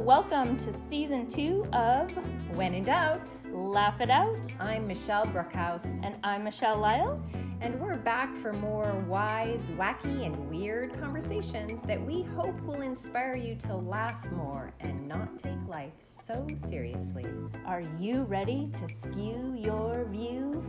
[0.00, 2.10] welcome to season two of
[2.56, 4.34] When in doubt, Laugh It Out.
[4.58, 7.22] I'm Michelle Brookhouse, And I'm Michelle Lyle.
[7.60, 13.36] and we're back for more wise, wacky, and weird conversations that we hope will inspire
[13.36, 17.26] you to laugh more and not take life so seriously.
[17.66, 20.64] Are you ready to skew your view?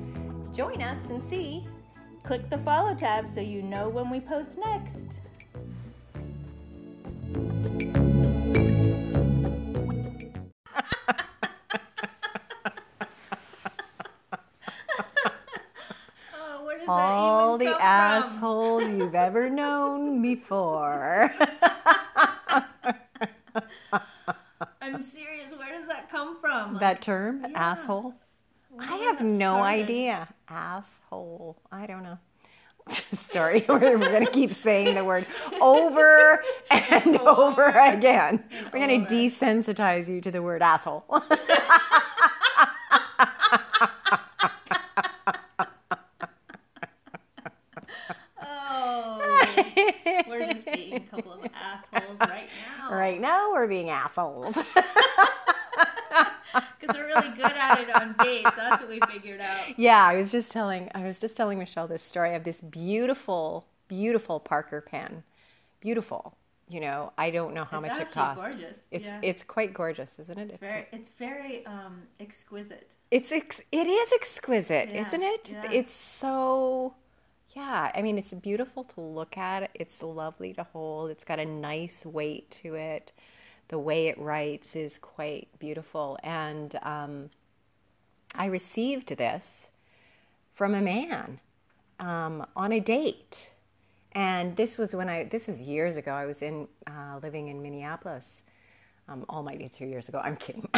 [0.53, 1.65] Join us and see.
[2.23, 5.21] Click the follow tab so you know when we post next.
[16.99, 17.77] All the from?
[17.81, 21.33] assholes you've ever known before.
[24.81, 25.51] I'm serious.
[25.57, 26.77] Where does that come from?
[26.79, 27.71] that term, Yeah.
[27.71, 28.13] asshole.
[28.69, 29.83] Where I have no started?
[29.83, 30.27] idea.
[30.47, 31.57] Asshole.
[31.71, 32.17] I don't know.
[33.13, 35.25] Sorry, we're, we're going to keep saying the word
[35.61, 38.43] over and over again.
[38.73, 41.05] We're going to desensitize you to the word asshole.
[48.43, 49.45] Oh,
[50.27, 52.93] we're just being a couple of assholes right now.
[52.93, 54.55] right now, we're being assholes.
[56.79, 58.49] Because we're really good at it on dates.
[58.57, 59.77] That's what we figured out.
[59.77, 63.67] yeah, I was just telling I was just telling Michelle this story of this beautiful,
[63.87, 65.23] beautiful Parker pen.
[65.79, 66.35] Beautiful.
[66.69, 68.41] You know, I don't know how It's much it costs.
[68.43, 69.19] gorgeous, It's yeah.
[69.21, 70.49] it's quite gorgeous, isn't it?
[70.51, 72.89] It's Very, it's very um, exquisite.
[73.11, 75.49] It's ex- it is exquisite, Yeah, isn't it?
[75.51, 75.71] yeah.
[75.71, 76.95] It's so
[77.55, 79.69] yeah, I mean it's beautiful to look at.
[79.75, 81.11] It's lovely to hold.
[81.11, 83.11] It's got a nice weight to it.
[83.71, 87.29] The way it writes is quite beautiful and um,
[88.35, 89.69] I received this
[90.53, 91.39] from a man
[91.97, 93.51] um, on a date.
[94.11, 96.11] And this was when I, this was years ago.
[96.11, 98.43] I was in, uh, living in Minneapolis.
[99.07, 100.19] Um, all dates are years ago.
[100.21, 100.67] I'm kidding.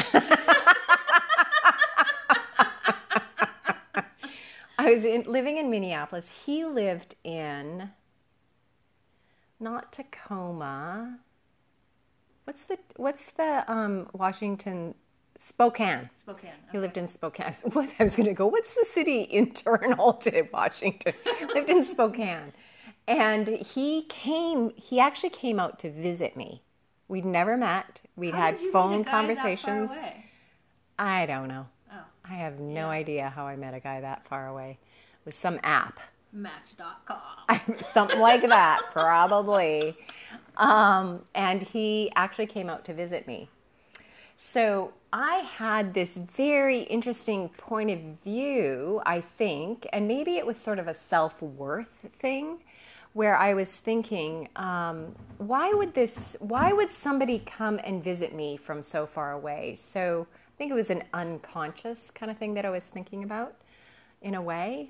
[4.77, 6.31] I was in, living in Minneapolis.
[6.45, 7.89] He lived in
[9.59, 11.17] not Tacoma.
[12.45, 14.95] What's the what's the um, Washington
[15.37, 16.09] Spokane?
[16.19, 16.51] Spokane.
[16.71, 17.53] He lived in Spokane.
[17.73, 18.47] What I was going to go.
[18.47, 21.13] What's the city internal to Washington?
[21.53, 22.53] lived in Spokane,
[23.07, 24.71] and he came.
[24.75, 26.61] He actually came out to visit me.
[27.07, 28.01] We'd never met.
[28.15, 29.91] We'd How had did you meet a phone guy that far conversations.
[30.99, 31.67] I don't know.
[31.91, 34.77] Oh, I have no idea how I met a guy that far away.
[35.21, 35.99] It was some app,
[36.33, 37.75] Match.com.
[37.91, 39.95] something like that, probably.
[40.57, 43.49] Um, and he actually came out to visit me.
[44.35, 50.57] So I had this very interesting point of view, I think, and maybe it was
[50.57, 52.59] sort of a self worth thing
[53.13, 58.57] where I was thinking, um, why would this, why would somebody come and visit me
[58.57, 59.75] from so far away?
[59.75, 63.53] So I think it was an unconscious kind of thing that I was thinking about
[64.23, 64.89] in a way.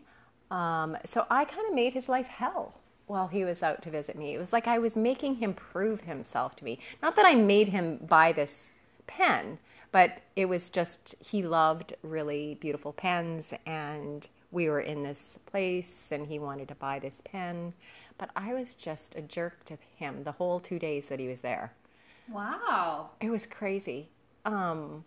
[0.51, 2.75] Um, so I kind of made his life hell
[3.13, 4.33] while he was out to visit me.
[4.33, 6.79] It was like I was making him prove himself to me.
[7.01, 8.71] Not that I made him buy this
[9.05, 9.59] pen,
[9.91, 16.11] but it was just he loved really beautiful pens and we were in this place
[16.11, 17.73] and he wanted to buy this pen.
[18.17, 21.41] But I was just a jerk to him the whole two days that he was
[21.41, 21.71] there.
[22.31, 23.11] Wow.
[23.21, 24.09] It was crazy.
[24.43, 25.05] Um,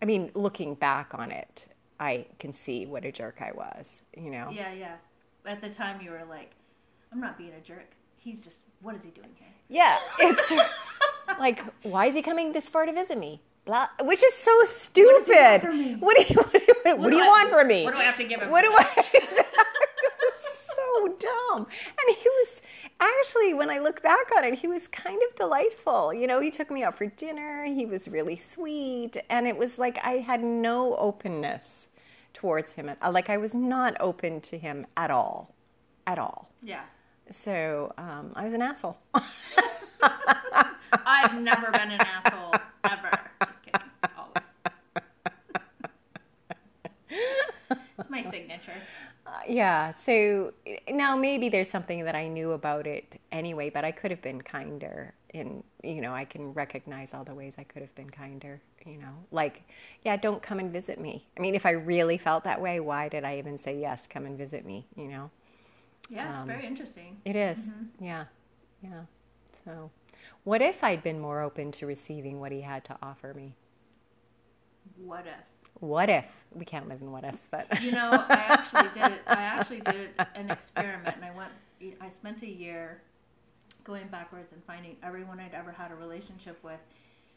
[0.00, 1.66] I mean, looking back on it,
[1.98, 4.48] I can see what a jerk I was, you know?
[4.50, 4.96] Yeah, yeah.
[5.44, 6.52] At the time, you were like,
[7.12, 7.90] I'm not being a jerk.
[8.18, 9.48] He's just, what is he doing here?
[9.68, 10.52] Yeah, it's
[11.38, 13.40] like, why is he coming this far to visit me?
[13.64, 15.62] Blah, which is so stupid.
[16.00, 17.84] What do you what do you, what do you I- want from me?
[17.84, 18.50] What do I have to give him?
[18.50, 18.86] What do I?
[19.14, 20.34] it was
[20.74, 21.66] so dumb.
[21.86, 22.62] And he was
[22.98, 26.12] actually, when I look back on it, he was kind of delightful.
[26.14, 27.64] You know, he took me out for dinner.
[27.66, 31.88] He was really sweet, and it was like I had no openness
[32.34, 32.90] towards him.
[33.08, 35.54] Like I was not open to him at all,
[36.06, 36.48] at all.
[36.62, 36.80] Yeah.
[37.30, 38.98] So um, I was an asshole.
[41.06, 42.54] I've never been an asshole,
[42.84, 43.10] ever.
[43.46, 43.80] Just kidding.
[44.16, 44.44] Always.
[47.98, 48.72] It's my signature.
[49.48, 49.92] yeah.
[49.92, 50.52] So
[50.90, 54.42] now maybe there's something that I knew about it anyway, but I could have been
[54.42, 55.14] kinder.
[55.32, 58.60] In you know, I can recognize all the ways I could have been kinder.
[58.84, 59.62] You know, like
[60.04, 61.26] yeah, don't come and visit me.
[61.36, 64.08] I mean, if I really felt that way, why did I even say yes?
[64.08, 64.86] Come and visit me.
[64.96, 65.30] You know,
[66.08, 67.20] Yeah, Um, it's very interesting.
[67.24, 67.70] it is.
[68.00, 68.24] Yeah,
[68.82, 69.02] yeah.
[69.64, 69.90] So,
[70.44, 73.54] what if I'd been more open to receiving what he had to offer me?
[74.96, 75.34] What if?
[75.80, 77.48] What if we can't live in what ifs?
[77.50, 79.18] But You know, I actually did.
[79.26, 81.52] I actually did an experiment, and I went.
[82.00, 83.00] I spent a year
[83.84, 86.80] going backwards and finding everyone I'd ever had a relationship with,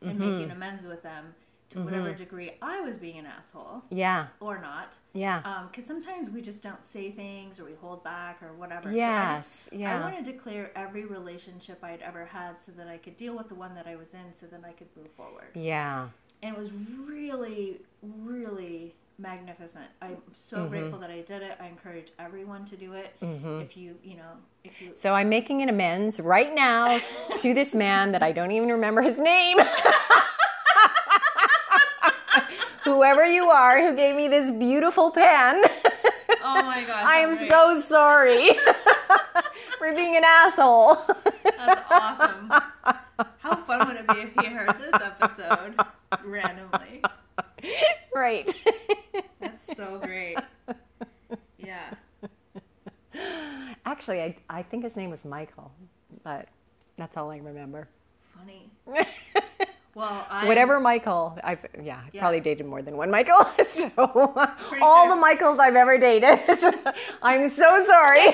[0.02, 1.34] and making amends with them
[1.74, 4.28] to whatever degree I was being an asshole Yeah.
[4.40, 4.94] or not.
[5.14, 5.66] Yeah.
[5.70, 8.84] Because sometimes we just don't say things or we hold back or whatever.
[8.90, 9.96] So I Yes, just- yeah.
[9.98, 13.50] I wanted to clear every relationship I'd ever had so that I could deal with
[13.50, 15.50] the one that I was in so then I could move forward.
[15.54, 16.08] Yeah.
[16.42, 16.72] And it was
[17.08, 19.86] really, really magnificent.
[20.02, 20.70] I'm so Mm-hmm.
[20.70, 21.58] grateful that I did it.
[21.62, 23.16] I encourage everyone to do it.
[23.22, 23.62] Mm-hmm.
[23.62, 24.32] If you, you know,
[24.64, 24.92] if you.
[24.96, 27.00] So I'm making an amends right now
[27.38, 29.58] to this man that I don't even remember his name.
[33.04, 35.62] Whoever you are who gave me this beautiful pen,
[36.42, 37.04] Oh my gosh.
[37.06, 37.50] I am great.
[37.50, 38.52] so sorry
[39.78, 40.96] for being an asshole.
[41.44, 42.50] That's awesome.
[43.40, 45.76] How fun would it be if he heard this episode
[46.24, 47.04] randomly?
[48.16, 48.50] right.
[49.42, 50.38] That's so great.
[51.58, 51.96] Yeah.
[53.86, 55.74] Actually, I, I think his name was Michael,
[56.24, 56.48] but
[56.96, 57.90] that's all I remember.
[58.34, 58.70] Funny.
[59.96, 62.22] Well, I Whatever Michael, I've yeah, I've Yeah.
[62.22, 63.46] probably dated more than one Michael.
[63.64, 63.92] So
[64.82, 66.40] all the Michaels I've ever dated,
[67.22, 68.28] I'm so sorry.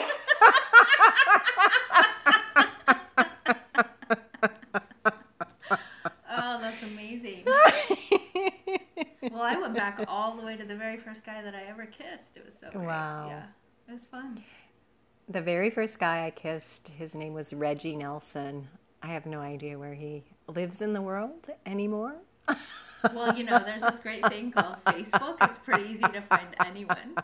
[6.31, 7.44] Oh, that's amazing.
[9.31, 11.85] well, I went back all the way to the very first guy that I ever
[11.85, 12.38] kissed.
[12.38, 12.85] It was so great.
[12.85, 13.27] Wow.
[13.29, 13.44] Yeah.
[13.88, 14.44] It was fun.
[15.27, 18.67] The very first guy I kissed, his name was Reggie Nelson.
[19.01, 22.15] I have no idea where he lives in the world anymore.
[23.13, 25.37] Well, you know, there's this great thing called Facebook.
[25.41, 27.15] It's pretty easy to find anyone,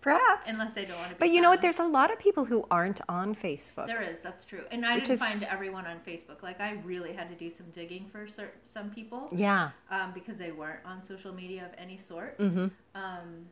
[0.00, 0.48] Perhaps.
[0.48, 1.18] unless they don't want to be.
[1.18, 1.60] but you know what?
[1.60, 3.86] There's a lot of people who aren't on Facebook.
[3.86, 4.62] There is, that's true.
[4.70, 6.42] And I didn't is- find everyone on Facebook.
[6.42, 8.28] Like, I really had to do some digging for
[8.64, 9.70] some people yeah.
[9.90, 12.38] um, because they weren't on social media of any sort.
[12.38, 12.66] Mm-hmm.
[12.94, 13.46] Um,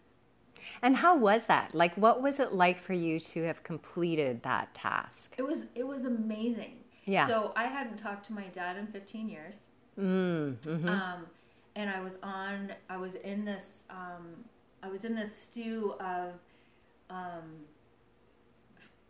[0.83, 1.75] And how was that?
[1.75, 5.35] Like, what was it like for you to have completed that task?
[5.39, 6.77] it was it was amazing.
[7.05, 7.27] Yeah.
[7.27, 9.55] So I hadn't talked to my dad in 15 years.
[9.99, 11.27] Mm, hmm Um,
[11.77, 14.45] and I was on, I was in this, um,
[14.83, 16.35] I was in this stew of,
[17.09, 17.65] um,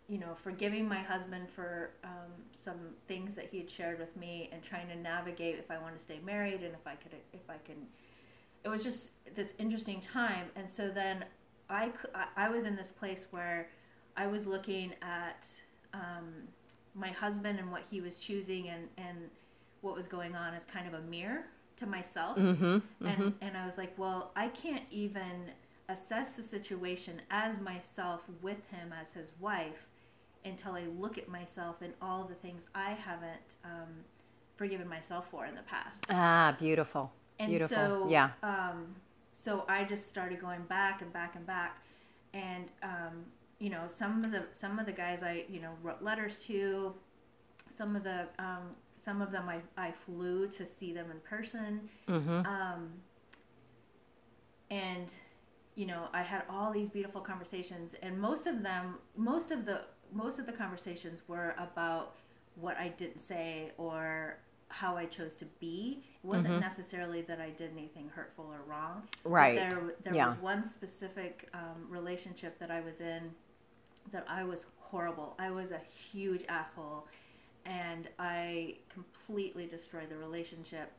[0.09, 2.33] you know, forgiving my husband for um,
[2.65, 5.97] some things that he had shared with me, and trying to navigate if I want
[5.97, 7.77] to stay married and if I could, if I can.
[8.65, 11.25] It was just this interesting time, and so then
[11.71, 11.91] I,
[12.37, 13.69] I- was in this place where
[14.17, 15.47] I was looking at
[15.95, 16.27] um,
[16.95, 19.19] my husband and what he was choosing, and and
[19.81, 21.45] what was going on as kind of a mirror
[21.77, 23.07] to myself Mm-hmm.
[23.07, 25.51] and and I was like, well, I can't even
[25.89, 29.87] assess the situation as myself with him as his wife
[30.45, 33.89] until I look at myself and all the things I haven't um,
[34.57, 36.05] forgiven myself for in the past.
[36.11, 37.11] Ah, beautiful.
[37.39, 37.77] And beautiful.
[37.77, 38.31] so, yeah.
[38.43, 38.95] Um,
[39.43, 41.83] so I just started going back and back and back,
[42.35, 43.25] and um,
[43.59, 46.95] you know, some of the some of the guys I you know wrote letters to,
[47.69, 51.89] some of the um, some of them I, I flew to see them in person.
[52.09, 52.47] Mm-hmm.
[52.47, 52.91] Um,
[54.71, 55.09] and
[55.75, 59.83] you know, I had all these beautiful conversations, and most of them, most of the
[60.13, 62.17] most of the conversations were about
[62.57, 64.39] what I didn't say or
[64.71, 66.03] how I chose to be.
[66.23, 69.03] It wasn't necessarily that I did anything hurtful or wrong.
[69.25, 69.57] Right.
[69.57, 70.29] There, there Yeah.
[70.31, 73.31] was one specific um, relationship that I was in
[74.13, 75.35] that I was horrible.
[75.39, 75.81] I was a
[76.13, 77.07] huge asshole,
[77.67, 80.91] and I completely destroyed the relationship.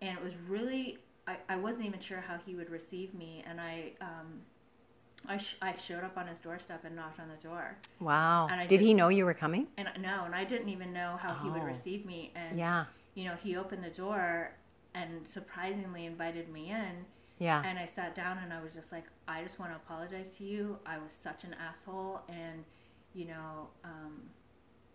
[0.00, 3.60] And it was really, I, I wasn't even sure how he would receive me, and
[3.60, 4.40] I, um,
[5.28, 8.46] I, sh- I showed up on his doorstep and knocked on the door, Wow.
[8.50, 9.66] and I Did he know you were coming?
[9.76, 11.66] and no, and I didn't even know how he would Oh.
[11.66, 12.32] receive me.
[12.36, 12.84] And Yeah.
[13.16, 14.52] You know, he opened the door
[14.94, 17.04] and surprisingly invited me in.
[17.38, 17.62] Yeah.
[17.64, 20.44] And I sat down and I was just like, I just want to apologize to
[20.44, 20.78] you.
[20.86, 22.62] I was such an asshole, and
[23.14, 24.22] you know, um,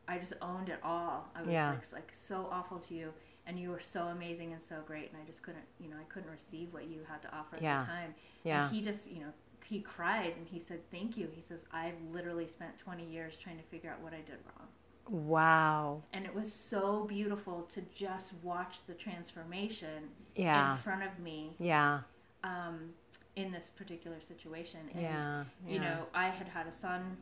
[0.07, 1.29] I just owned it all.
[1.35, 1.69] I was Yeah.
[1.71, 3.13] like, like so awful to you,
[3.45, 6.03] and you were so amazing and so great, and I just couldn't, you know, I
[6.11, 7.79] couldn't receive what you had to offer at Yeah.
[7.79, 8.15] the time.
[8.43, 8.65] Yeah.
[8.67, 9.33] And he just, you know,
[9.65, 13.57] he cried and he said, "Thank you." He says, "I've literally spent 20 years trying
[13.57, 14.67] to figure out what I did wrong."
[15.11, 16.03] Wow.
[16.13, 20.77] and it was so beautiful to just watch the transformation Yeah.
[20.77, 22.01] in front of me Yeah.
[22.43, 22.93] um,
[23.35, 24.79] in this particular situation.
[24.93, 25.43] And, Yeah.
[25.67, 27.17] you know, I had had a son,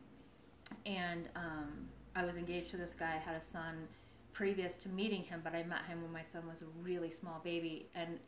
[0.86, 3.15] and um, I was engaged to this guy.
[3.15, 3.88] I had a son
[4.34, 7.39] previous to meeting him, but I met him when my son was a really small
[7.43, 7.89] baby.
[7.96, 8.19] And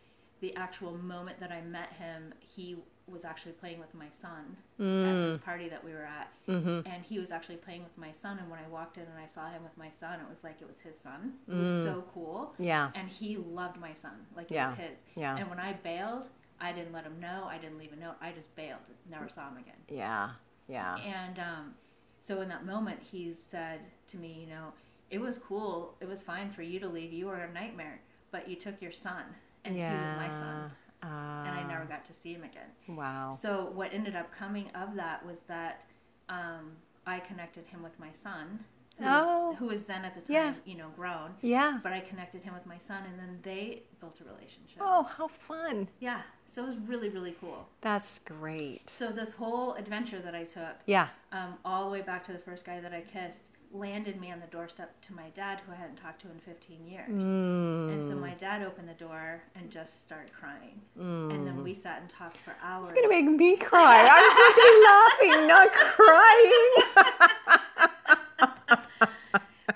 [0.41, 2.77] the actual moment that I met him, he
[3.07, 5.31] was actually playing with my son at Mm.
[5.33, 6.29] this party that we were at.
[6.47, 6.87] Mm-hmm.
[6.87, 8.39] And he was actually playing with my son.
[8.39, 10.61] And when I walked in and I saw him with my son, it was like
[10.61, 11.33] it was his son.
[11.47, 12.53] It was so cool.
[12.59, 12.91] Yeah.
[12.95, 14.55] And he loved my son, like it Mm.
[14.55, 14.69] Yeah.
[14.69, 14.99] was his.
[15.15, 15.37] Yeah.
[15.37, 16.29] And when I bailed,
[16.59, 17.45] I didn't let him know.
[17.49, 18.15] I didn't leave a note.
[18.21, 18.79] I just bailed.
[19.09, 19.75] Never saw him again.
[19.89, 20.31] Yeah.
[20.67, 20.95] Yeah.
[20.97, 21.75] And um,
[22.21, 23.79] so in that moment, he said
[24.11, 24.73] to me, you know,
[25.09, 25.95] it was cool.
[25.99, 27.11] It was fine for you to leave.
[27.11, 27.99] You were a nightmare.
[28.31, 29.23] but you took your son,
[29.65, 30.71] and he was my son,
[31.03, 32.69] Uh, and I never got to see him again.
[32.87, 33.37] wow.
[33.41, 35.83] So what ended up coming of that was that
[36.29, 36.73] um,
[37.07, 38.59] I connected him with my son,
[38.97, 39.49] who, Oh.
[39.49, 40.53] was, who was then at the time, Yeah.
[40.65, 41.33] you know, grown.
[41.41, 41.79] Yeah.
[41.81, 44.77] But I connected him with my son, and then they built a relationship.
[44.79, 45.87] Oh, how fun.
[45.99, 47.67] Yeah, so it was really, really cool.
[47.81, 48.89] That's great.
[48.89, 51.07] So this whole adventure that I took, Yeah.
[51.31, 54.39] um, all the way back to the first guy that I kissed, landed me on
[54.39, 57.07] the doorstep to my dad, who I hadn't talked to in 15 years.
[57.09, 62.01] And so my dad opened the door and just started crying, and then we sat
[62.01, 62.89] and talked for hours.
[62.89, 64.07] It's going to make me cry.
[64.09, 66.73] I'm supposed to be laughing, not crying.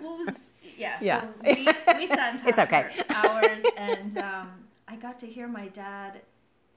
[0.02, 0.36] Well, was,
[0.78, 0.98] yeah.
[1.02, 1.22] Yeah.
[1.22, 2.92] So we, we sat and talked It's okay.
[3.08, 4.50] for hours, and um,
[4.88, 6.22] I got to hear my dad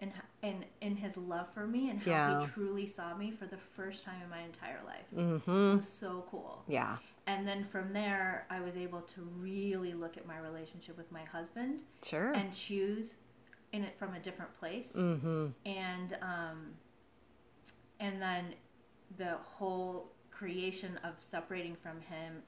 [0.00, 0.12] and
[0.42, 2.40] in, in his love for me and how Yeah.
[2.40, 5.04] he truly saw me for the first time in my entire life.
[5.14, 5.72] mm-hmm.
[5.72, 6.62] It was so cool.
[6.68, 6.96] Yeah.
[7.26, 11.24] And then from there, I was able to really look at my relationship with my
[11.24, 12.32] husband Sure.
[12.32, 13.12] and choose
[13.72, 14.92] in it from a different place.
[14.94, 15.48] mm-hmm.
[15.66, 16.66] And um,
[18.00, 18.54] and then
[19.16, 22.42] the whole creation of separating from him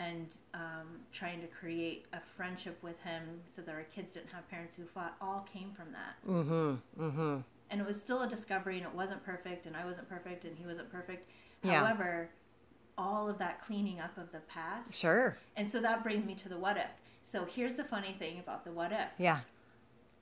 [0.00, 3.22] and um, trying to create a friendship with him
[3.54, 6.16] so that our kids didn't have parents who fought all came from that.
[6.28, 7.02] Mm-hmm.
[7.02, 7.36] Mm-hmm.
[7.70, 10.56] And it was still a discovery, and it wasn't perfect, and I wasn't perfect, and
[10.56, 11.28] he wasn't perfect.
[11.62, 11.80] Yeah.
[11.84, 12.30] However,
[12.98, 15.38] all of that cleaning up of the past Sure.
[15.56, 16.90] and so that brings me to the what if.
[17.30, 19.08] So here's the funny thing about the what if.
[19.18, 19.40] Yeah.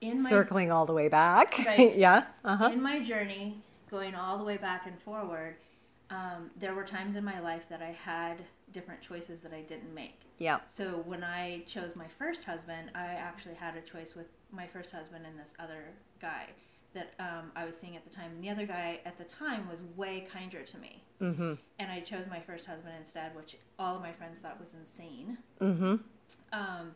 [0.01, 1.57] In my Circling all the way back.
[1.65, 1.97] Right.
[1.97, 2.27] yeah.
[2.45, 2.71] Uh-huh.
[2.73, 5.57] in my journey, going all the way back and forward,
[6.11, 8.39] um, there were times in my life that I had
[8.73, 10.21] different choices that I didn't make.
[10.39, 10.61] Yeah.
[10.75, 14.91] So when I chose my first husband, I actually had a choice with my first
[14.91, 15.85] husband and this other
[16.21, 16.47] guy
[16.95, 18.31] that um, I was seeing at the time.
[18.37, 21.03] And the other guy at the time was way kinder to me.
[21.21, 21.55] Mm-hmm.
[21.79, 25.37] And I chose my first husband instead, which all of my friends thought was insane.
[25.61, 25.97] Mm-hmm.
[26.53, 26.95] Um,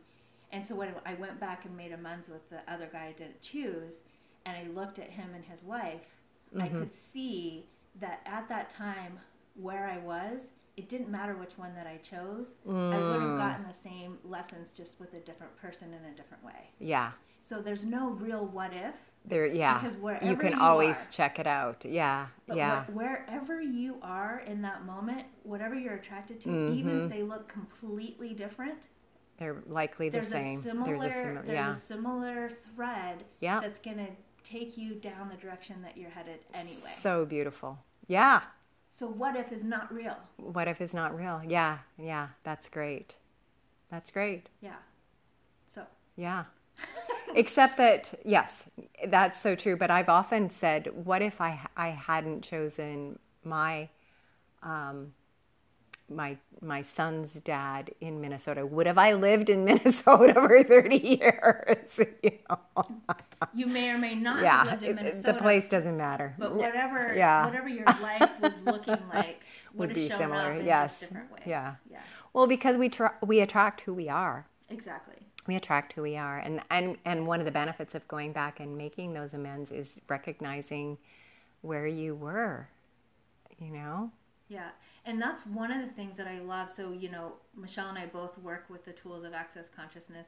[0.53, 3.43] and so when I went back and made amends with the other guy I didn't
[3.43, 3.93] choose,
[4.47, 6.01] and I looked at him and his life,
[6.59, 6.81] I Mm-hmm.
[6.81, 7.67] could see
[8.01, 9.19] that at that time
[9.55, 12.55] where I was, it didn't matter which one that I chose.
[12.67, 13.21] I would Mm.
[13.31, 16.71] have gotten the same lessons just with a different person in a different way.
[16.79, 17.13] Yeah.
[17.43, 18.95] So there's no real what if.
[19.25, 19.47] There.
[19.47, 19.79] Yeah.
[19.81, 21.85] Because wherever You can you always are- check it out.
[21.85, 22.29] Yeah.
[22.47, 22.85] But yeah.
[22.85, 26.75] wh- wherever you are in that moment, whatever you're attracted to, Mm-hmm.
[26.79, 28.79] even if they look completely different,
[29.37, 30.61] They're likely the same.
[30.61, 31.43] a similar there's a similar.
[31.43, 31.71] there's Yeah.
[31.71, 33.61] a similar thread Yeah.
[33.61, 34.09] that's gonna
[34.53, 36.93] take you down the direction that you're headed anyway.
[37.01, 37.79] So beautiful.
[38.07, 38.43] Yeah.
[38.91, 40.17] So what if is not real?
[40.37, 41.43] What if it's not real?
[41.47, 41.79] Yeah.
[41.99, 42.29] Yeah.
[42.45, 43.15] That's great.
[43.91, 44.49] That's great.
[44.61, 44.77] Yeah.
[45.67, 45.83] So
[46.17, 46.45] Yeah.
[47.35, 48.65] Except that, yes,
[49.07, 49.77] that's so true.
[49.77, 53.89] But I've often said, what if I I hadn't chosen my
[54.63, 55.15] um,
[56.15, 58.65] my my son's dad in Minnesota?
[58.67, 62.01] Would have I lived in Minnesota for thirty years?
[62.23, 62.87] you know?
[63.55, 65.33] you may or may not have Yeah, lived in Minnesota.
[65.33, 66.35] the place doesn't matter.
[66.39, 67.47] but whatever Yeah.
[67.47, 69.41] whatever your life was looking like
[69.75, 71.01] Would have be similar, yes.
[71.01, 71.43] different ways.
[71.47, 71.75] Yeah.
[71.91, 72.01] Yeah.
[72.33, 74.47] Well, because we tra- we attract who we are.
[74.71, 75.17] Exactly.
[75.47, 78.61] we attract who we are and and and one of the benefits of going back
[78.61, 80.97] and making those amends is recognizing
[81.63, 82.69] where you were
[83.59, 84.11] you know
[84.49, 84.71] Yeah.
[85.05, 86.71] And that's one of the things that I love.
[86.71, 90.27] So, you know, Michelle and I both work with the tools of access consciousness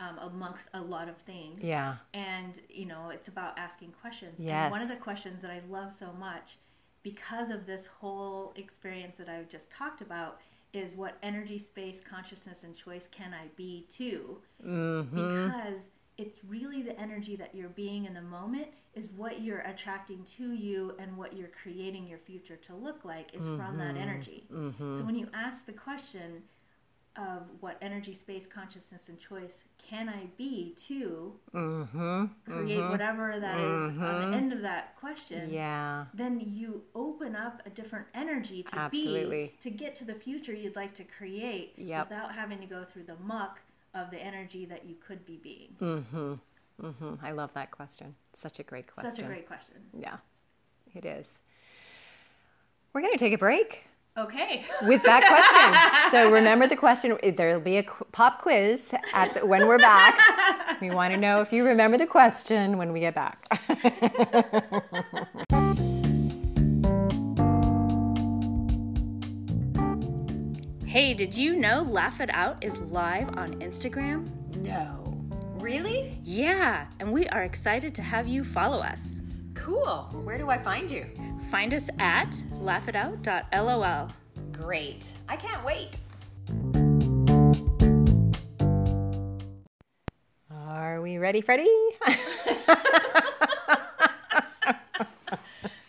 [0.00, 1.62] um, amongst a lot of things.
[1.62, 4.62] yeah and you know it's about asking questions Yes.
[4.64, 6.56] and one of the questions that i love so much
[7.02, 10.40] because of this whole experience that i've just talked about
[10.72, 15.14] is what energy space consciousness and choice can i be too mm-hmm.
[15.14, 15.88] because
[16.20, 20.52] it's really the energy that you're being in the moment is what you're attracting to
[20.52, 24.02] you and what you're creating your future to look like is from that mm-hmm.
[24.02, 25.06] energy so mm-hmm.
[25.06, 26.42] when you ask the question
[27.16, 32.26] of what energy space consciousness and choice can i be to mm-hmm.
[32.44, 32.90] create mm-hmm.
[32.90, 37.70] whatever that is on the end of that question yeah then you open up a
[37.70, 39.46] different energy to Absolutely.
[39.46, 42.10] be to get to the future you'd like to create Yep.
[42.10, 43.60] without having to go through the muck
[43.94, 46.34] of the energy that you could be being mm-hmm.
[46.84, 47.24] Mm-hmm.
[47.24, 50.16] i love that question such a great question such a great question yeah
[50.94, 51.40] it is
[52.92, 53.84] we're going to take a break
[54.18, 56.10] okay with that question.
[56.10, 57.16] so remember the question.
[57.22, 57.82] There'll be a
[58.12, 60.80] pop quiz at the, when we're back.
[60.80, 63.46] We want to know if you remember the question when we get back.
[70.90, 75.16] hey did you know laugh it out is live on instagram no,
[75.60, 76.18] really?
[76.24, 79.20] yeah and we are excited to have you follow us
[79.54, 80.08] Cool.
[80.24, 81.06] Where do I find you?
[81.48, 84.10] find us at laughitout.lol
[84.50, 85.12] Great.
[85.28, 86.00] I can't wait.
[90.50, 91.68] Are we ready, Freddie?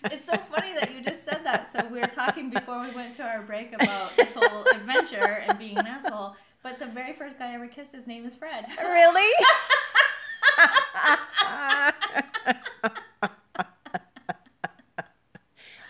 [0.06, 1.72] It's so funny that you just said that.
[1.72, 5.58] So we were talking before we went to our break about this whole adventure and
[5.58, 6.36] being an asshole.
[6.62, 8.66] But the very first guy I ever kissed, his name is Fred.
[8.80, 9.32] really?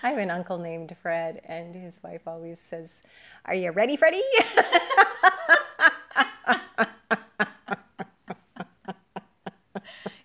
[0.04, 3.04] I have an uncle named Fred, and his wife always says,
[3.46, 4.24] Are you ready, Freddie?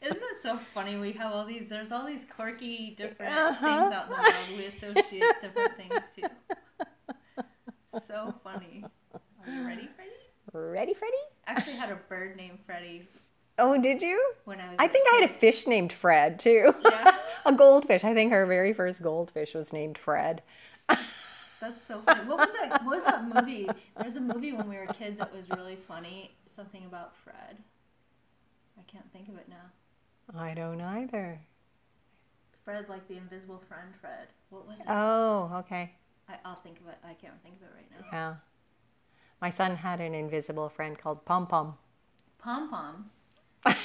[0.03, 0.96] Isn't that so funny?
[1.07, 1.69] We have all these.
[1.69, 3.65] There's all these quirky, different Uh-huh.
[3.81, 4.59] things out in the world.
[4.59, 6.31] We associate different things to.
[8.09, 8.85] So funny.
[9.15, 10.11] Are you ready, Freddie?
[10.53, 11.15] ready, Freddie?
[11.47, 13.07] I actually had a bird named Freddie
[13.59, 14.21] Oh, did you?
[14.47, 14.77] when I was.
[14.81, 16.75] I think I had a fish named Fred, too.
[16.85, 17.17] Yeah.
[17.47, 18.03] a goldfish.
[18.05, 20.43] I think our very first goldfish was named Fred.
[20.89, 22.27] That's so funny.
[22.29, 22.85] What was that?
[22.85, 23.69] What was that movie?
[24.01, 26.33] There's a movie when we were kids that was really funny.
[26.53, 27.59] Something about Fred.
[28.79, 29.71] I can't think of it now.
[30.35, 31.41] I don't either.
[32.65, 34.29] Fred, like the invisible friend, Fred.
[34.51, 34.87] What was it?
[34.89, 35.93] Oh, okay.
[36.29, 36.99] I, I'll think of it.
[37.05, 38.07] I can't think of it right now.
[38.13, 38.35] Yeah.
[39.41, 41.75] My son had an invisible friend called Pom Pom.
[42.39, 43.11] Pom Pom.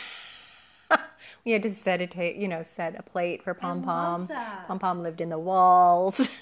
[1.43, 4.27] We had to set a ta- you know, set a plate for Pom Pom.
[4.67, 6.29] Pom Pom lived in the walls.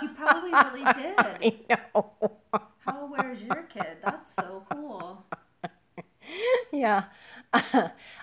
[0.00, 1.14] He probably really did.
[1.16, 2.12] I know.
[2.80, 3.98] How aware is your kid?
[4.04, 5.24] That's so cool.
[6.72, 7.04] yeah.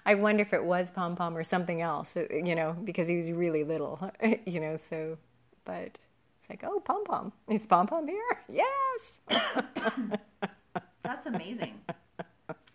[0.05, 3.15] I wonder if it was Pom Pom or something else, uh, you know, because he
[3.15, 4.11] was really little,
[4.45, 5.17] you know, so,
[5.65, 5.99] but
[6.39, 7.31] it's like, oh, Pom Pom.
[7.47, 8.21] Is Pom Pom here?
[8.51, 9.11] Yes.
[11.03, 11.79] That's amazing.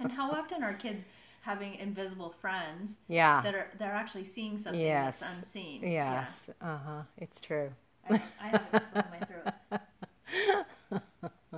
[0.01, 1.05] And how often are kids
[1.43, 3.41] having invisible friends Yeah.
[3.43, 5.21] that are they're actually seeing something Yes.
[5.21, 5.83] that's unseen?
[5.83, 6.51] Yes.
[6.61, 7.03] Uh huh.
[7.19, 7.71] It's true.
[8.11, 11.03] I, I have a still in my throat.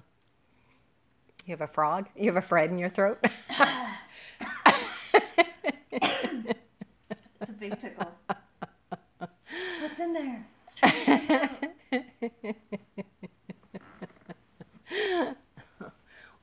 [1.46, 2.06] You have a frog?
[2.14, 3.18] You have a Fred in your throat?
[5.92, 8.12] It's a big tickle.
[9.80, 10.46] What's in there?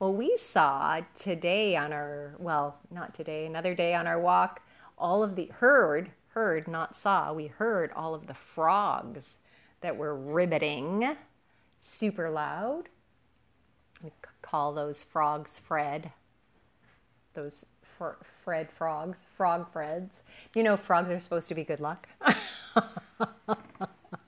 [0.00, 4.62] Well, we saw today on our, well, not today, another day on our walk,
[4.96, 9.38] all of the, heard, heard, not saw, we heard all of the frogs
[9.80, 11.16] that were ribbiting
[11.80, 12.88] super loud.
[14.02, 16.12] We call those frogs Fred.
[17.34, 20.22] Those fr- Fred frogs, frog Freds.
[20.54, 22.08] You know, frogs are supposed to be good luck.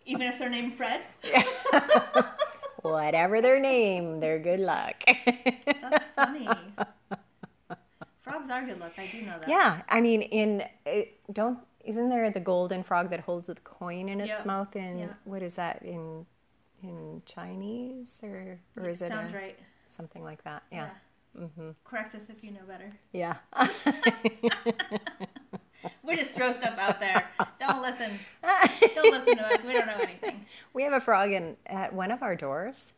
[0.05, 1.01] Even if they're named Fred?
[2.83, 5.03] Whatever their name, they're good luck.
[5.07, 6.47] That's funny.
[8.21, 8.93] Frogs are good luck.
[8.99, 9.49] I do know that.
[9.49, 14.11] Yeah, I mean, in eh, don't isn't there the golden frog that holds a coin
[14.11, 14.77] in its Yeah, mouth?
[14.77, 15.09] In yeah.
[15.25, 16.27] what is that in
[16.83, 19.59] in Chinese or or is it Sounds a- right.
[19.89, 20.63] something like that?
[20.71, 20.91] Yeah,
[21.39, 21.71] Mm-hmm.
[21.85, 22.93] Correct us if you know better.
[23.13, 23.37] yeah.
[26.03, 27.29] We just throw stuff out there.
[27.61, 28.19] Don't listen.
[28.95, 29.63] Don't listen to us.
[29.65, 30.45] We don't know anything.
[30.75, 32.95] we have a frog in at one of our doors.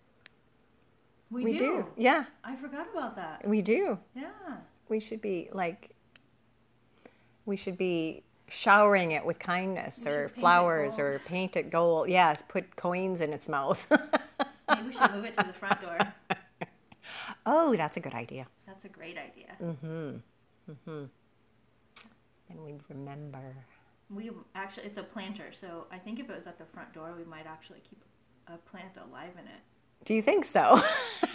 [1.31, 1.59] We, We do.
[1.59, 1.87] do.
[1.97, 3.47] Yeah, I forgot about that.
[3.47, 3.99] we do.
[4.17, 4.31] Yeah.
[4.89, 5.91] We should be like,
[7.45, 12.09] we should be showering it with kindness We or flowers or paint it gold.
[12.09, 13.87] Yes, put coins in its mouth.
[14.69, 15.99] Maybe we should move it to the front door.
[17.47, 18.47] Oh, that's a good idea.
[18.67, 19.53] That's a great idea.
[19.63, 20.17] Mm-hmm.
[20.71, 21.05] Mm-hmm.
[22.49, 23.55] Then we'd remember.
[24.11, 27.15] We actually, it's a planter, so I think if it was at the front door,
[27.17, 28.03] we might actually keep
[28.49, 29.61] a plant alive in it.
[30.05, 30.83] Do you think so?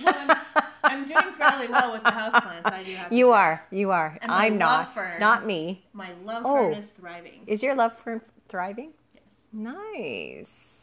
[0.04, 0.38] Well, I'm,
[0.84, 2.66] I'm doing fairly well with the houseplants.
[2.72, 3.12] I do have.
[3.14, 3.66] you are.
[3.72, 4.18] You are.
[4.22, 4.94] And I'm not.
[4.94, 5.10] fern.
[5.10, 5.86] It's not me.
[5.94, 6.70] My love Oh.
[6.70, 7.42] fern is thriving.
[7.48, 8.92] Is your love fern thriving?
[9.16, 9.24] Yes.
[9.54, 10.77] Nice.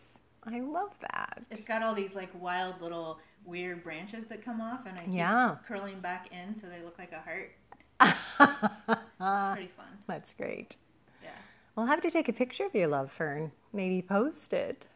[0.47, 1.43] I love that.
[1.51, 5.15] It's got all these like wild little weird branches that come off, and I keep
[5.15, 5.57] Yeah.
[5.67, 7.53] curling back in so they look like a heart.
[8.01, 9.87] it's pretty fun.
[10.07, 10.77] That's great.
[11.23, 11.31] Yeah.
[11.77, 13.53] We'll have to take a picture of your love fern.
[13.73, 14.87] Maybe post it.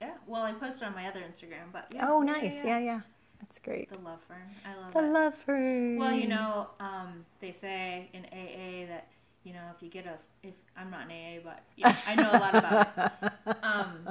[0.00, 0.12] Yeah.
[0.26, 2.06] Well, I posted on my other Instagram, but yeah.
[2.08, 2.64] Oh, yeah, nice.
[2.64, 3.00] Yeah, yeah.
[3.40, 3.90] That's great.
[3.90, 4.38] The love fern.
[4.64, 5.12] I love The it.
[5.12, 5.98] love fern.
[5.98, 9.08] Well, you know, um, they say in AA that
[9.44, 12.30] you know if you get a if I'm not in AA, but yeah, I know
[12.30, 13.32] a lot about it.
[13.62, 14.08] Um,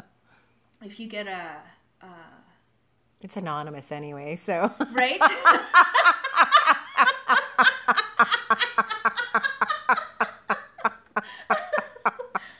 [0.86, 1.58] if you get a
[2.02, 2.06] uh,
[3.22, 4.72] It's anonymous anyway, so.
[4.92, 5.18] right.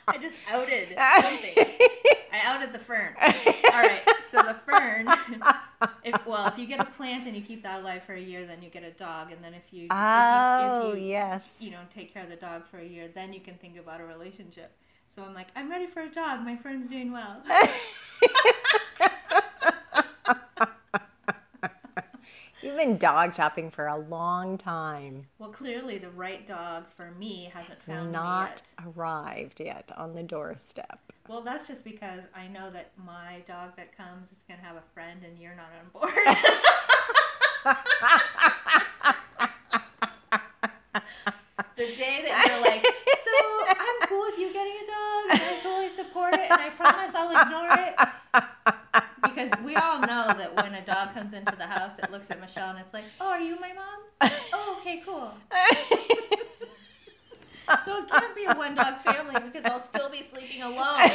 [0.06, 0.88] I just outed
[1.22, 1.54] something.
[2.32, 3.14] I outed the fern.
[3.20, 5.08] All right, so the fern.
[6.04, 8.46] If, well, if you get a plant and you keep that alive for a year,
[8.46, 11.56] then you get a dog, and then if you, oh, if you, if you yes.
[11.60, 14.00] you know, take care of the dog for a year, then you can think about
[14.00, 14.72] a relationship.
[15.14, 16.40] So I'm like, I'm ready for a dog.
[16.44, 17.42] My friend's doing well.
[22.64, 25.26] You You've been dog shopping for a long time.
[25.38, 28.86] Well, clearly the right dog for me hasn't found Not yet.
[28.96, 30.98] arrived yet on the doorstep.
[31.28, 34.76] Well, that's just because I know that my dog that comes is going to have
[34.76, 36.14] a friend and you're not on board.
[41.76, 42.84] the day that you're like,
[43.24, 43.36] so
[43.68, 45.13] I'm cool with you getting a dog
[46.04, 47.94] and I support it and I promise I'll ignore it.
[49.22, 52.40] Because we all know that when a dog comes into the house, it looks at
[52.40, 54.30] Michelle and it's like, oh, are you my mom?
[54.52, 55.32] Oh, okay, cool.
[57.86, 61.10] So it can't be a one dog family because I'll still be sleeping alone.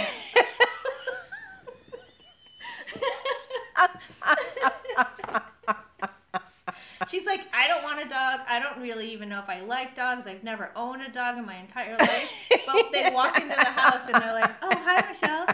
[7.12, 8.42] She's like, I don't want a dog.
[8.48, 10.28] I don't really even know if I like dogs.
[10.28, 12.30] I've never owned a dog in my entire life.
[12.65, 15.46] But they walk into the house and they're like, Oh, hi, Michelle.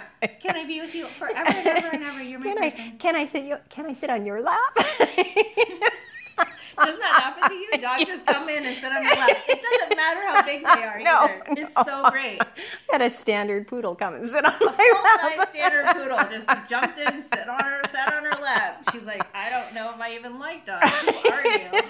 [0.41, 2.23] Can I be with you forever and ever and ever?
[2.23, 2.97] You're my Can I person.
[2.97, 4.77] can I sit you can I sit on your lap?
[6.77, 7.71] Doesn't that happen to you?
[7.81, 9.29] Dogs just come in and sit on your lap.
[9.47, 11.43] It doesn't matter how big they are No, either.
[11.61, 12.41] It's so great.
[12.41, 12.47] I
[12.91, 14.67] Had a standard poodle come and sit on my
[15.03, 15.38] lap.
[15.38, 18.83] size standard poodle just jumped in, sit on her, sat on her lap.
[18.91, 20.89] She's like, I don't know if I even like dogs.
[20.91, 21.81] Who are you?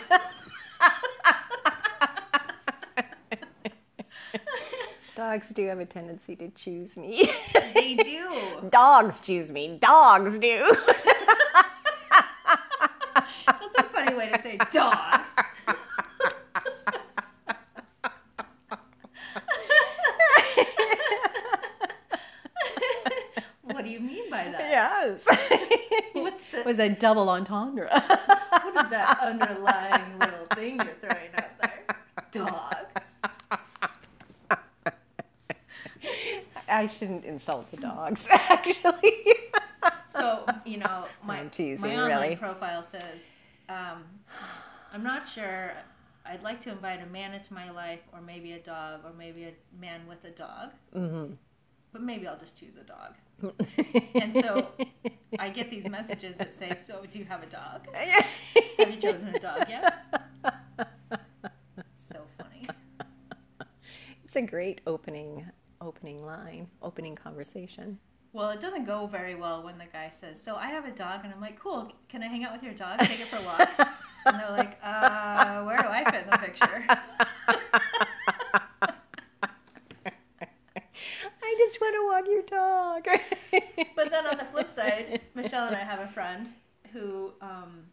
[5.16, 7.30] Dogs do have a tendency to choose me.
[7.74, 8.68] They do.
[8.70, 9.78] Dogs choose me.
[9.80, 10.76] Dogs do.
[14.06, 15.30] Funny way to say dogs.
[23.64, 24.60] what do you mean by that?
[24.60, 25.28] yes.
[26.14, 27.90] What's the was a double entendre.
[27.92, 31.86] what is that underlying little thing you're throwing out there?
[32.32, 33.22] Dogs.
[36.68, 39.24] I shouldn't insult the dogs, actually.
[40.12, 42.36] So you know, my I'm teasing, my online really.
[42.36, 43.22] profile says,
[43.76, 44.04] um,
[44.94, 45.74] "I'm not sure.
[46.26, 49.44] I'd like to invite a man into my life, or maybe a dog, or maybe
[49.44, 50.72] a man with a dog.
[50.96, 51.34] Mm-hmm.
[51.94, 53.16] But maybe I'll just choose a dog."
[54.16, 54.72] and so
[55.38, 57.88] I get these messages that say, "So, do you have a dog?
[58.78, 59.94] Have you chosen a dog yet?"
[61.98, 62.68] so funny.
[64.24, 65.46] it's a great opening
[65.82, 68.00] opening line, opening conversation.
[68.36, 71.22] Well, it doesn't go very well when the guy says, "So I have a dog,"
[71.24, 73.00] and I'm like, "Cool, can I hang out with your dog?
[73.00, 73.80] Take it for walks?"
[74.26, 76.86] and they're like, "Uh, where do I fit in the picture?"
[81.42, 83.08] I just want to walk your dog.
[83.96, 86.50] But then on the flip side, Michelle and I have a friend
[86.92, 87.86] who um,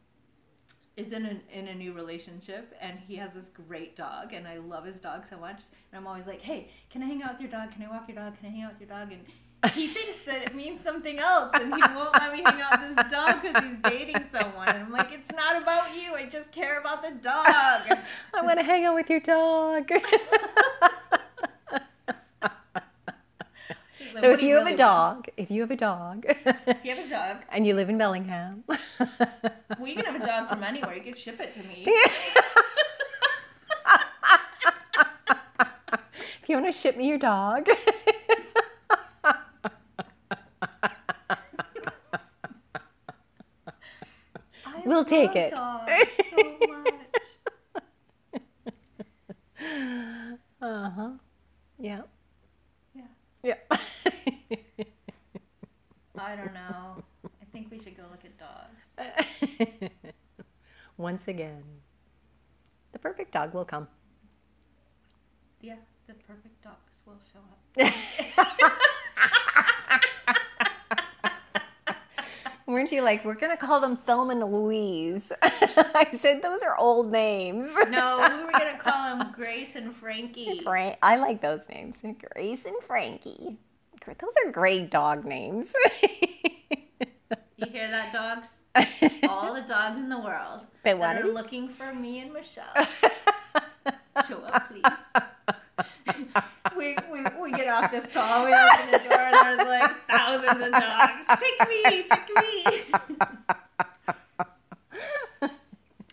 [0.96, 4.58] is in a, in a new relationship, and he has this great dog, and I
[4.58, 5.62] love his dog so much.
[5.92, 7.70] And I'm always like, "Hey, can I hang out with your dog?
[7.70, 8.36] Can I walk your dog?
[8.38, 9.24] Can I hang out with your dog?" And
[9.70, 12.96] he thinks that it means something else, and he won't let me hang out with
[12.96, 14.68] this dog because he's dating someone.
[14.68, 16.14] And I'm like, "It's not about you.
[16.14, 19.90] I just care about the dog." I want to hang out with your dog.
[24.14, 26.94] Like, so if you have really a dog, if you have a dog, if you
[26.94, 28.78] have a dog, and you live in Bellingham, well,
[29.86, 30.94] you can have a dog from anywhere.
[30.94, 31.84] You can ship it to me.
[36.42, 37.68] if you want to ship me your dog,
[44.64, 45.56] I We'll take it.
[45.56, 45.56] so
[50.60, 51.12] uh huh,
[51.78, 52.02] yeah,
[52.94, 53.04] Yeah.
[53.42, 53.54] yeah.
[56.18, 57.02] I don't know.
[57.24, 58.96] I think we should go look at dogs.
[60.98, 61.62] Once again,
[62.92, 63.88] the perfect dog will come.
[65.62, 65.76] Yeah,
[66.06, 67.60] the perfect dogs will show up.
[72.72, 75.30] Weren't you like, we're gonna call them Thelma and Louise?
[75.42, 77.66] I said those are old names.
[77.90, 80.62] No, we were gonna call them Grace and Frankie.
[80.64, 81.98] Frank, I like those names.
[82.00, 83.58] Grace and Frankie.
[84.06, 85.74] Those are great dog names.
[87.56, 88.48] You hear that, dogs?
[89.28, 92.88] All the dogs in the world they that are looking for me and Michelle.
[94.28, 96.44] Show up, please.
[97.52, 101.26] We, get off this call, we open the door, and there's like thousands of dogs.
[101.28, 102.64] Pick me, pick me.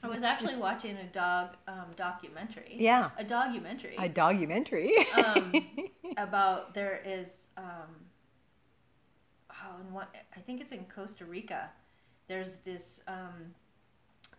[0.01, 2.75] I was actually watching a dog um, documentary.
[2.77, 3.11] Yeah.
[3.17, 3.95] A documentary.
[3.97, 4.93] A documentary.
[5.15, 5.53] um,
[6.17, 7.65] about there is um,
[9.51, 10.03] oh,
[10.35, 11.69] I think it's in Costa Rica.
[12.27, 13.53] There's this um,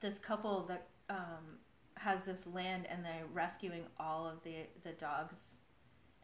[0.01, 1.59] this couple that um,
[1.95, 5.35] has this land, and they're rescuing all of the the dogs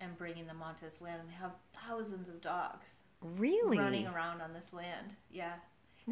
[0.01, 1.53] and bringing them onto this land, and they have
[1.87, 3.79] thousands of dogs really?
[3.79, 5.15] running around on this land.
[5.31, 5.55] Yeah,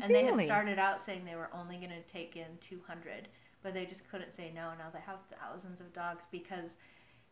[0.01, 3.29] And they had started out saying they were only going to take in 200,
[3.63, 4.73] but they just couldn't say no.
[4.79, 6.77] Now they have thousands of dogs because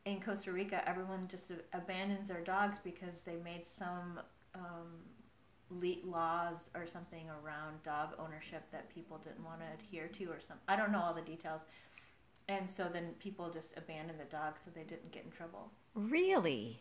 [0.05, 4.21] in Costa Rica, everyone just abandons their dogs because they made some
[4.55, 5.03] um,
[6.05, 10.59] laws or something around dog ownership that people didn't want to adhere to, or some.
[10.69, 11.63] I don't know all the details.
[12.59, 15.71] And so then people just abandoned the dogs so they didn't get in trouble.
[15.95, 16.81] Really?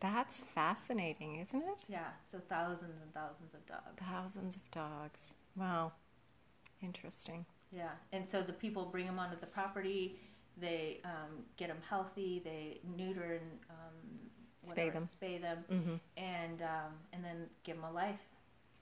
[0.00, 1.78] That's fascinating, isn't it?
[1.88, 3.98] Yeah, so thousands and thousands of dogs.
[4.10, 5.32] Thousands of dogs.
[5.56, 5.92] Wow.
[6.82, 7.44] Interesting.
[7.70, 10.18] Yeah, and so the people bring them onto the property.
[10.60, 12.40] They um, get them healthy.
[12.44, 15.08] They neuter and um, Spay them.
[15.20, 15.94] spay them, Mm-hmm.
[16.16, 18.20] and um, and then give them a life.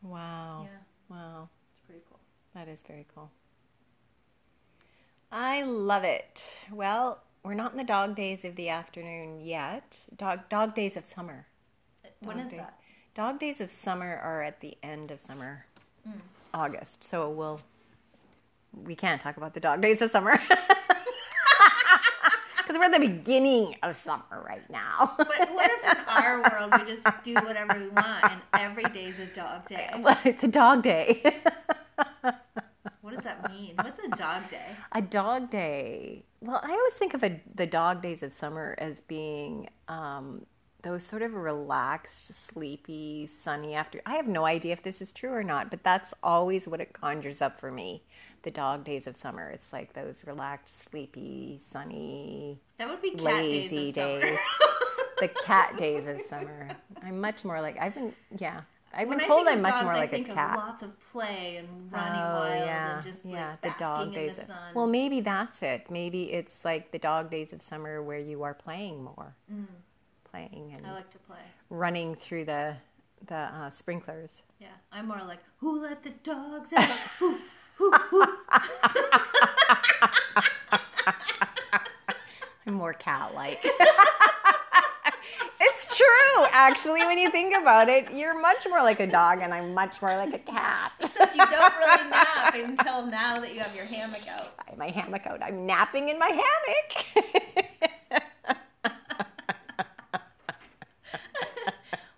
[0.03, 0.67] Wow.
[0.71, 1.49] Yeah, Wow.
[1.73, 2.19] it's pretty cool.
[2.55, 3.31] That is very cool.
[5.33, 6.45] I love it.
[6.73, 10.05] Well, we're not in the dog days of the afternoon yet.
[10.17, 11.47] Dog dog days of summer.
[12.21, 12.57] when Dog is day.
[12.59, 12.79] that?
[13.15, 15.67] Dog days of summer are at the end of summer,
[16.09, 16.15] mm.
[16.53, 17.05] August.
[17.05, 17.61] So we'll
[18.85, 20.41] we can't talk about the dog days of summer
[22.59, 25.15] because we're at the beginning of summer right now.
[25.17, 29.19] But what if in our world we just do whatever we want and every day's
[29.19, 29.91] a dog day?
[29.99, 31.41] well, it's a dog day.
[33.41, 33.75] What does that mean?
[33.77, 34.77] What's a dog day?
[34.93, 36.25] A dog day.
[36.41, 40.47] Well, I always think of a, the dog days of summer as being um,
[40.83, 44.01] those sort of relaxed, sleepy, sunny after.
[44.07, 46.93] I have no idea if this is true or not, but that's always what it
[46.93, 48.03] conjures up for me.
[48.43, 49.51] The dog days of summer.
[49.51, 54.23] It's like those relaxed, sleepy, sunny, That would be cat lazy days.
[54.23, 54.39] Days.
[55.21, 56.71] the cat days of summer.
[57.03, 58.15] I'm much more like I've been.
[58.39, 60.57] Yeah, I've been When told I'm much dogs, more I like a think of cat.
[60.57, 64.15] lots of play and running Oh, wild yeah, and just yeah, like the dog in
[64.15, 64.35] days.
[64.37, 64.75] the of- sun.
[64.75, 65.89] well, maybe that's it.
[65.91, 69.37] Maybe it's like the dog days of summer where you are playing more,
[70.25, 70.89] playing and Mm.
[70.89, 71.39] I like to play.
[71.71, 72.77] running through the
[73.27, 74.43] the uh, sprinklers.
[74.59, 76.89] Yeah, I'm more like, who let the dogs out?
[77.19, 77.37] Who,
[77.77, 78.25] who, who?
[82.67, 83.61] I'm more cat-like.
[83.63, 84.11] it's
[86.01, 87.05] true, actually.
[87.05, 90.17] When you think about it, you're much more like a dog, and I'm much more
[90.17, 90.93] like a cat.
[91.01, 94.55] Except you don't really nap until now that you have your hammock out.
[94.59, 95.43] I have my hammock out.
[95.43, 97.27] I'm napping in my hammock.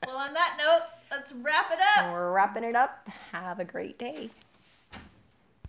[0.04, 2.12] Well, on that note, let's wrap it up.
[2.12, 3.08] We're wrapping it up.
[3.30, 4.28] Have a great day.